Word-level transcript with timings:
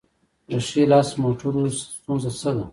د 0.49 0.51
ښي 0.67 0.83
لاس 0.91 1.09
موټرو 1.21 1.63
ستونزه 1.79 2.29
څه 2.39 2.51
ده؟ 2.57 2.65